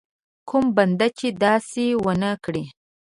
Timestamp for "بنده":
0.77-1.07